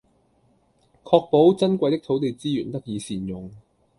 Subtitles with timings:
[1.03, 3.51] 確保珍貴的土地資源得以善用